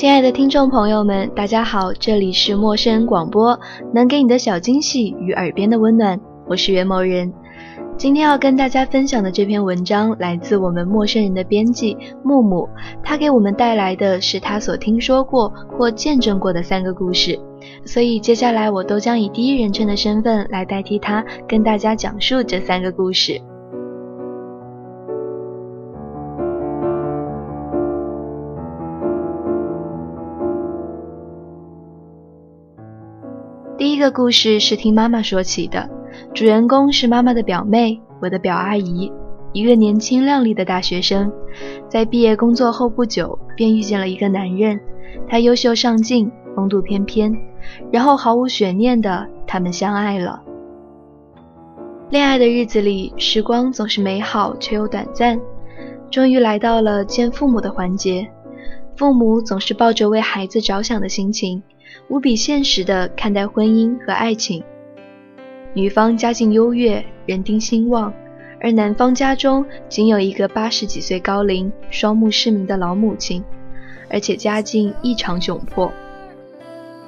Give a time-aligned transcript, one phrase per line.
[0.00, 3.60] 亲爱的听众朋友们，大家好，这里是陌生人广播，
[3.92, 7.30] 能给你的小惊喜与耳边的温暖，我是袁某人。
[7.98, 12.66] 今天要跟大家分享的这篇文章来自我们陌生人的编辑木木，
[13.04, 17.38] 他给我们带来的是他所听说过或见证过的三个故事，
[17.84, 23.38] 所以接下来我都将以第一人称的身份来代替他跟大家讲述这三个故事。
[34.00, 35.86] 这个故事是听妈妈说起的，
[36.32, 39.12] 主人公是妈妈的表妹，我的表阿姨，
[39.52, 41.30] 一个年轻靓丽的大学生，
[41.86, 44.80] 在毕业工作后不久便遇见了一个男人，
[45.28, 47.36] 他优秀上进，风度翩翩，
[47.92, 50.40] 然后毫无悬念的他们相爱了。
[52.08, 55.38] 恋爱的日子里，时光总是美好却又短暂，
[56.10, 58.26] 终于来到了见父母的环节，
[58.96, 61.62] 父母总是抱着为孩子着想的心情。
[62.08, 64.62] 无比现实的看待婚姻和爱情。
[65.74, 68.12] 女方家境优越，人丁兴旺，
[68.60, 73.44] 而男方家中仅有一个八十几岁高龄、双目失明的老母亲，
[74.08, 75.92] 而且家境异常窘迫。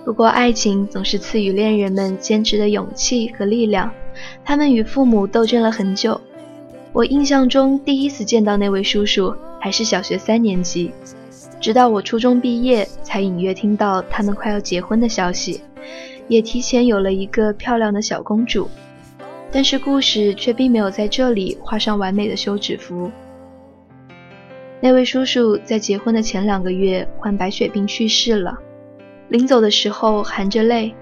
[0.04, 3.92] 不过，爱情总是赐予恋人们坚持的勇气和力量。
[4.44, 6.20] 他们与父母斗争了很久。
[6.92, 10.92] 我印象中，第一次见到那位叔叔还是小学三年级。
[11.62, 15.60] 直到我初中毕业，才隐约听到他们快要结婚的消息，
[16.26, 18.68] 也提前有了一个漂亮的小公主。
[19.52, 23.08] 但是故事却并没有在这里画上完美的休止符。
[24.80, 28.58] 那位叔叔在结婚的前两个月患白血病去世了，
[29.28, 30.92] 临走的时候含着泪，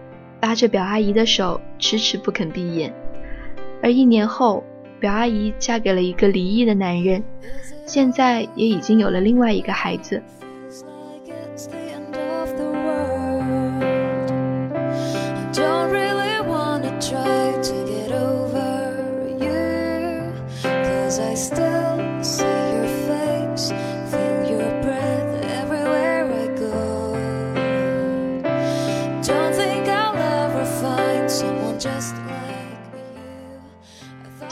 [0.43, 2.93] 拉着表阿姨的手，迟迟不肯闭眼。
[3.83, 4.63] 而一年后，
[4.99, 7.25] 表阿姨嫁给了一个离异的男人，
[7.87, 10.23] 现在也已经有了另外一个孩子。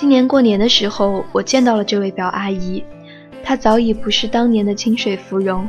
[0.09, 2.83] 今年过年的时候，我见到了这位表阿姨。
[3.45, 5.69] 她早已不是当年的清水芙蓉，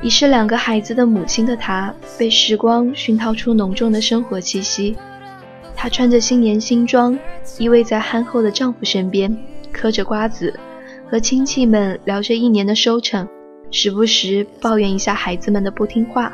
[0.00, 4.96] 已是两个孩子的母亲的她，被时光熏陶出浓重的生活气息。
[5.74, 7.18] 她穿着新年新装，
[7.58, 9.36] 依偎在憨厚的丈夫身边，
[9.72, 10.54] 嗑着瓜子，
[11.10, 13.26] 和亲戚们聊着一年的收成，
[13.72, 16.32] 时不时抱怨一下孩子们的不听话。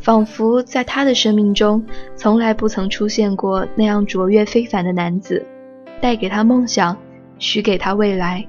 [0.00, 1.86] 仿佛在她的生命中，
[2.16, 5.46] 从来不曾出现过那样卓越非凡的男子。
[6.00, 6.96] 带给他梦想，
[7.38, 8.46] 许给他未来，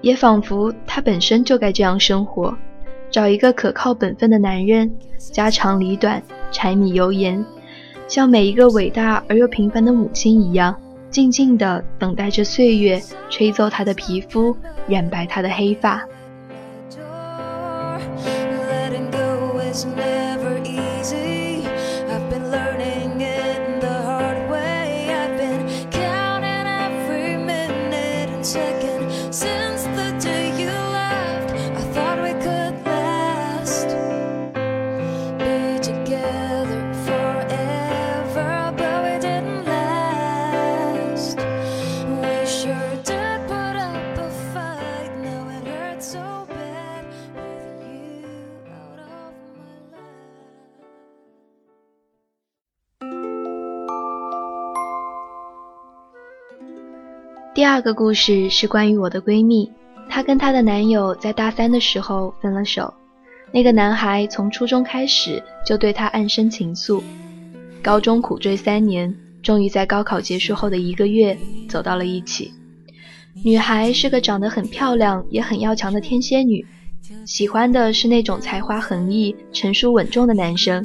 [0.00, 2.56] 也仿佛他本身就该这样生活，
[3.10, 7.44] 找一个可靠本分的男人，家长里短，柴米油盐，
[8.08, 10.74] 像每一个伟大而又平凡的母亲一样，
[11.10, 14.56] 静静地等待着岁月吹奏他的皮肤，
[14.88, 16.02] 染白他的黑发。
[57.62, 59.70] 第二个故事是关于我的闺蜜，
[60.08, 62.92] 她跟她的男友在大三的时候分了手。
[63.52, 67.00] 那个男孩从初中开始就对她暗生情愫，
[67.80, 69.14] 高中苦追三年，
[69.44, 71.38] 终于在高考结束后的一个月
[71.68, 72.52] 走到了一起。
[73.44, 76.66] 女孩是个长得很漂亮也很要强的天蝎女，
[77.24, 80.84] 喜欢的是那种才华横溢、成熟稳重的男生，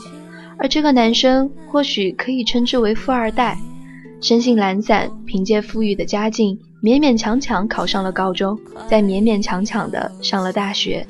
[0.60, 3.58] 而这个男生或许可以称之为富二代，
[4.22, 11.06] 生性懒散，凭借富裕的家境，勉勉强强考上了高中，再勉勉强强的上了大学。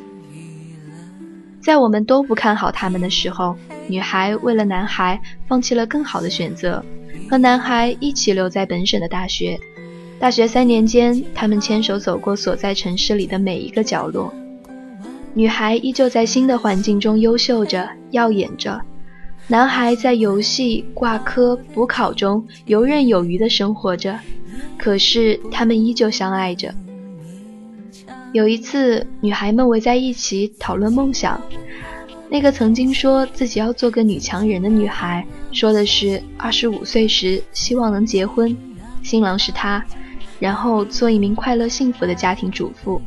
[1.60, 3.54] 在我们都不看好他们的时候，
[3.88, 6.82] 女孩为了男孩放弃了更好的选择，
[7.30, 9.60] 和男孩一起留在本省的大学。
[10.18, 14.34] 大学三年间，他们牵手走过所在城市里的每一个角落。
[15.34, 18.82] 女孩依旧在新的环境中优秀着、耀眼着，
[19.48, 24.18] 男孩在游戏、挂科、补考中游刃有余地生活着。
[24.78, 26.74] 可是，他们依旧相爱着。
[28.34, 31.42] 有一次，女孩们围在一起讨论梦想。
[32.30, 38.56] 那个曾经说自己要做个女强人的女孩，说的是二十五岁时希望能结婚，
[39.02, 39.84] 新郎是她，
[40.40, 43.02] 然后做一名快乐幸福的家庭主妇。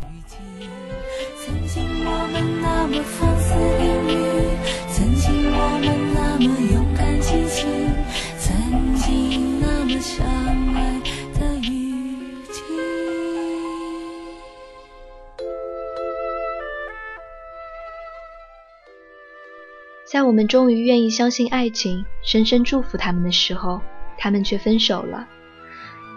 [20.21, 23.81] 在我们终于愿意相信爱情，深深祝福他们的时候，
[24.19, 25.27] 他们却分手了。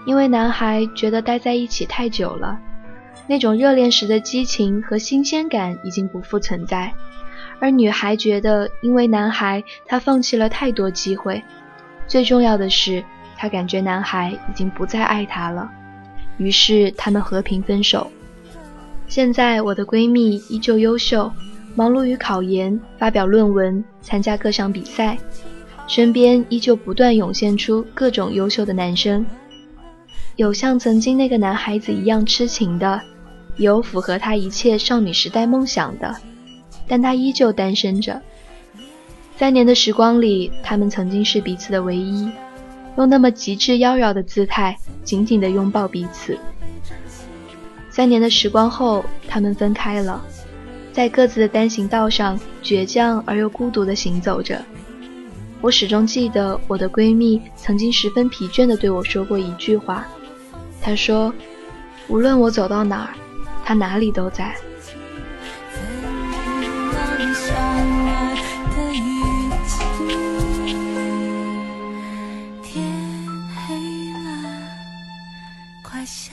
[0.05, 2.59] 因为男孩觉得待在一起太久了，
[3.27, 6.91] 那种热恋时的激情和新鲜感已经不复存在；
[7.61, 11.41] 而女孩觉得，因为男孩，她放弃了太多机会。
[12.05, 13.01] 最重要的是，
[13.37, 15.71] 她感觉男孩已经不再爱她了。
[16.35, 18.11] 于是，他们和平分手。
[19.07, 21.31] 现在，我的闺蜜依旧优秀。
[21.75, 25.17] 忙碌于考研、发表论文、参加各项比赛，
[25.87, 29.25] 身边依旧不断涌现出各种优秀的男生，
[30.35, 33.01] 有像曾经那个男孩子一样痴情的，
[33.57, 36.15] 有符合他一切少女时代梦想的，
[36.87, 38.21] 但他依旧单身着。
[39.35, 42.31] 三年的时光里，他们曾经是彼此的唯一，
[42.97, 46.37] 用那么极致妖娆的姿态紧紧地拥抱彼此。
[47.89, 50.23] 三年的时光后，他们分开了。
[50.93, 54.63] 在各自的单行道上，倔强而又孤独地行走着。
[55.59, 60.05] 我始终记得我的闺蜜曾经十分疲倦地对我说过一句话。
[60.79, 61.33] 她说
[62.07, 63.09] ：“无论我走到哪儿，
[63.65, 64.53] 她哪里都在。”
[76.05, 76.32] 伞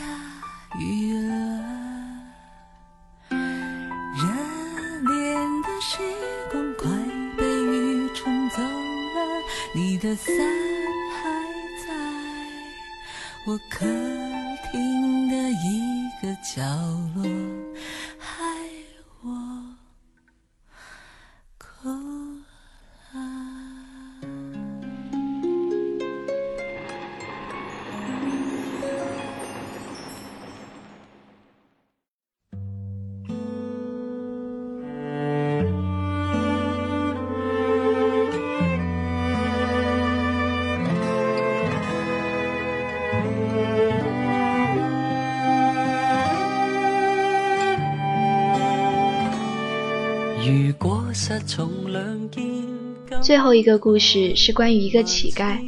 [53.22, 55.58] 最后一个故事是关于一个乞丐，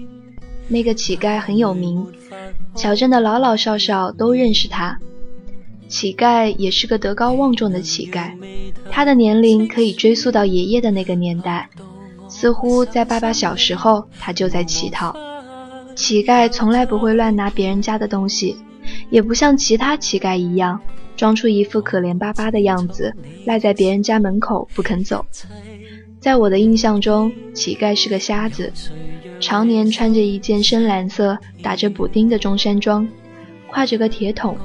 [0.67, 2.05] 那个乞丐很有名，
[2.75, 4.99] 小镇的老老少少都认识他。
[5.89, 8.33] 乞丐也是个德高望重的乞丐，
[8.91, 11.69] 他的年龄可以追溯到爷爷的那个年代，
[12.29, 15.15] 似乎在爸爸小时候他就在乞讨。
[15.95, 18.57] 乞丐从来不会乱拿别人家的东西，
[19.11, 20.81] 也不像其他乞丐一样。
[21.15, 25.25] 装出一副可怜巴巴的样子，赖在别人家门口不肯走。
[26.19, 28.73] 在我的印象中，乞丐是个瞎子，
[29.39, 33.07] 常年穿着一件深蓝色、打着补丁的中山装，
[33.71, 34.57] 挎着个铁桶，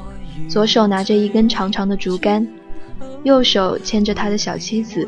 [0.47, 2.47] 左手拿着一根长长的竹竿，
[3.23, 5.07] 右手牵着他的小妻子，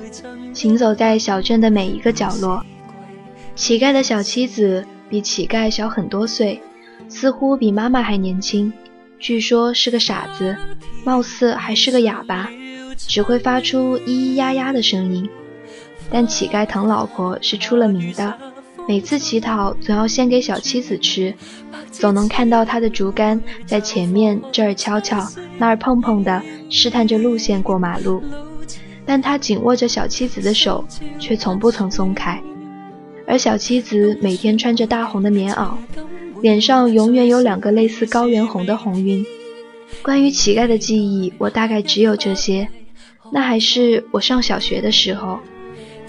[0.53, 2.61] 行走在小镇的每一个角落。
[3.55, 6.61] 乞丐的小妻子比乞丐小很多岁，
[7.07, 8.71] 似乎比妈妈还年轻。
[9.19, 10.55] 据说是个傻子，
[11.03, 12.49] 貌似还是个哑巴，
[12.95, 15.29] 只会发出咿咿呀呀的声音。
[16.09, 18.33] 但乞丐疼老婆是出了名的，
[18.87, 21.33] 每次乞讨总要先给小妻子吃，
[21.91, 28.23] 总能看到他的竹竿在前面这儿敲敲那儿碰碰的试探着路线过马路。
[29.05, 30.85] 但他紧握着小妻子的手，
[31.19, 32.41] 却从不曾松开。
[33.27, 35.73] 而小妻子每天穿着大红的棉袄。
[36.41, 39.25] 脸上永远有两个类似高原红的红晕。
[40.01, 42.67] 关于乞丐的记忆，我大概只有这些。
[43.31, 45.39] 那还是我上小学的时候，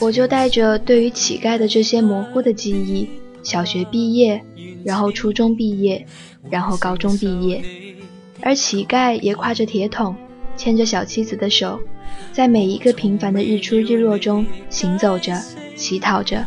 [0.01, 3.09] 我就带着对于乞丐的这些模糊的记忆，
[3.43, 4.43] 小学毕业，
[4.85, 6.07] 然后初中毕业，
[6.51, 7.63] 然后高中毕业，
[8.41, 10.15] 而乞丐也挎着铁桶，
[10.57, 11.81] 牵着小妻子的手，
[12.33, 15.35] 在每一个平凡的日出日落中行走着，
[15.77, 16.47] 乞讨着。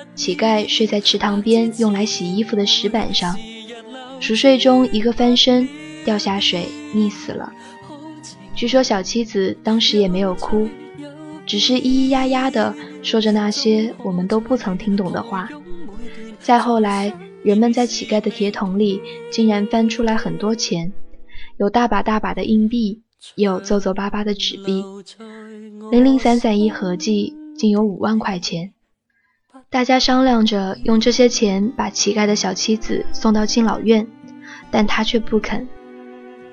[0.21, 3.35] 乞丐睡在池塘边用来洗衣服的石板上，
[4.19, 5.67] 熟睡中一个翻身
[6.05, 7.51] 掉下水溺死了。
[8.53, 10.69] 据说小妻子当时也没有哭，
[11.47, 15.49] 只是咿咿呀呀的说着那些我们都不曾听懂的话。
[16.39, 17.11] 再后来，
[17.41, 19.01] 人们在乞丐的铁桶里
[19.31, 20.93] 竟然翻出来很多钱，
[21.57, 23.01] 有大把大把的硬币。
[23.33, 24.83] 有皱皱巴巴的纸币，
[25.91, 28.73] 零零散散一合计，竟有五万块钱。
[29.71, 34.05] 大家商量着用这些钱把乞丐的小妻子送到敬老院，
[34.69, 35.65] 但他却不肯。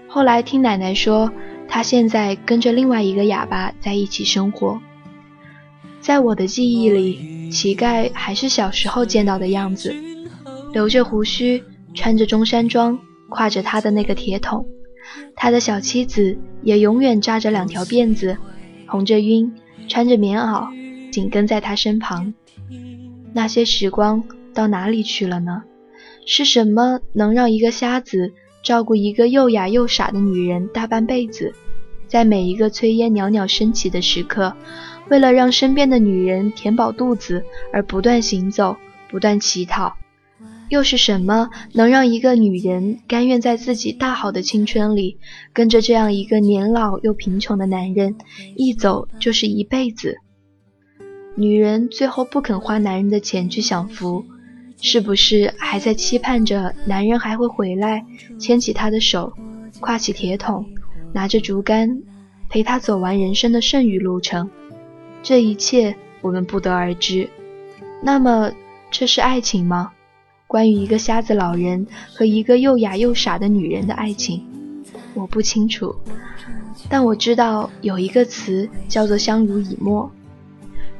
[0.07, 1.33] 后来听奶奶说，
[1.67, 4.81] 他现在跟着另外一个哑巴在一起生活。
[6.01, 9.93] 在我的记忆里，乞丐还是小时候见到的样子，
[10.73, 14.65] 留着胡须，穿着中山装，挎着他的那个铁桶。
[15.35, 18.39] 他的小妻子也永远扎着两条辫子，
[18.87, 19.53] 红着晕，
[19.89, 20.69] 穿着棉袄，
[21.11, 22.33] 紧跟在他身旁。
[23.33, 25.63] 那些时光到哪里去了呢？
[26.27, 28.33] 是什么能让一个瞎子
[28.63, 31.55] 照顾一个又哑又傻的女人大半辈子？
[32.07, 34.55] 在每一个炊烟袅袅升起的时刻，
[35.11, 38.77] 为了让身边的女人填饱肚子而不断行走，
[39.11, 39.95] 不断乞讨。
[40.71, 45.17] 又是什么能让一个女人甘愿在自己大好的青春里，
[45.55, 48.17] 跟着这样一个年老又贫穷的男人，
[48.55, 50.19] 一走就是一辈子？
[51.39, 54.25] 女人最后不肯花男人的钱去享福，
[54.81, 58.05] 是不是还在期盼着男人还会回来，
[58.41, 59.33] 牵起她的手，
[59.81, 60.67] 挎起铁桶，
[61.13, 62.03] 拿着竹竿，
[62.49, 64.51] 陪她走完人生的剩余路程？
[65.23, 67.31] 这一切我们不得而知。
[68.03, 68.51] 那么，
[68.91, 69.93] 这是爱情吗？
[70.49, 74.45] 关于一个瞎子老人和一个又哑又傻的女人的爱情，
[75.15, 75.95] 我不清楚，
[76.89, 80.11] 但我知道有一个词叫做相濡以沫。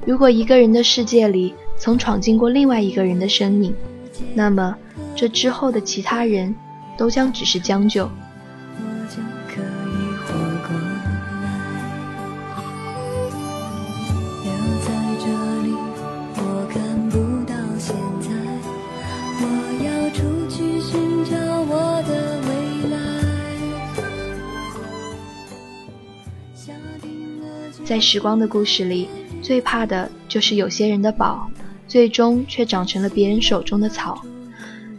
[0.09, 3.75] 如果一个人的世界里曾闯进过另外一个人的身影，
[4.35, 4.75] 那么
[5.15, 6.55] 这之后的其他人
[6.97, 8.09] 都将只是将就。
[27.85, 29.07] 在时光的故事里，
[29.49, 31.51] 最怕的就是有些人的宝，
[31.87, 34.21] 最终却长成了别人手中的草。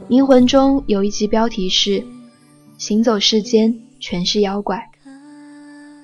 [0.08, 2.04] 银魂中有一集标题是
[2.80, 4.90] “行走世间全是妖怪”。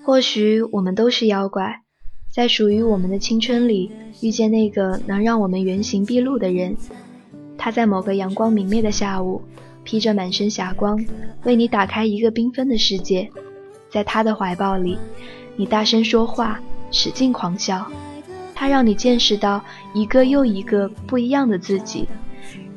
[0.05, 1.81] 或许我们都是妖怪，
[2.31, 3.89] 在属于我们的青春里，
[4.21, 6.77] 遇见那个能让我们原形毕露的人。
[7.57, 9.41] 他在某个阳光明媚的下午，
[9.83, 11.03] 披着满身霞光，
[11.45, 13.27] 为你打开一个缤纷的世界。
[13.89, 14.99] 在他的怀抱里，
[15.55, 16.61] 你大声说话。
[16.91, 17.91] 使劲狂笑，
[18.55, 22.07] 他让你见识到一个又一个不一样的自己，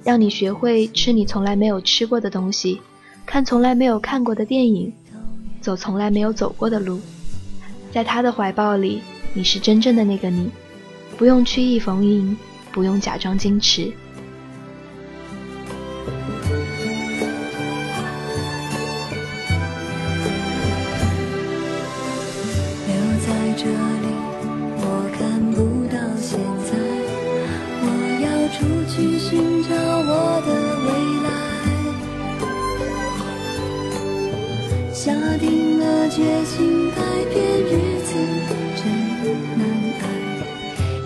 [0.04, 2.82] 让你学会吃你从来没有吃过的东西，
[3.24, 4.92] 看从来没有看过的电影，
[5.60, 7.00] 走从来没有走过的路。
[7.92, 9.00] 在他的怀抱里，
[9.32, 10.50] 你是真正的那个你，
[11.16, 12.36] 不用曲意逢迎，
[12.72, 13.90] 不用假装矜持。
[28.58, 30.48] 出去寻找我的
[30.82, 30.88] 未
[31.22, 31.30] 来，
[34.92, 36.96] 下定了决心改
[37.32, 38.10] 变日子
[38.74, 38.82] 真
[39.56, 39.62] 难
[40.00, 40.02] 挨，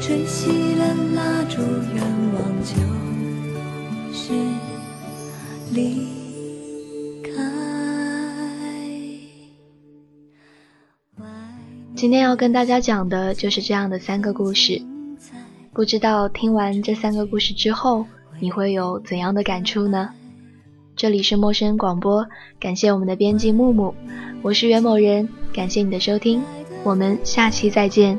[0.00, 0.38] 吹熄
[0.78, 0.80] 了
[1.14, 1.60] 蜡烛，
[1.94, 2.72] 愿望就
[4.14, 4.32] 是
[5.74, 6.08] 离
[7.22, 7.28] 开。
[11.94, 14.80] 今天要跟大家讲的就是这样的三个故事，
[15.74, 18.04] 不知道听完这三个故事之后，
[18.40, 20.10] 你会有怎样的感触呢？
[20.94, 22.26] 这里是陌生人广播，
[22.60, 23.94] 感谢我们的编辑木木，
[24.42, 26.42] 我是袁某人，感谢你的收听，
[26.84, 28.18] 我们下期再见。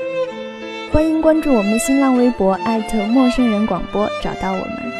[0.91, 4.90] 欢迎关注我们的新浪微博，艾特陌生人广播，找到我们。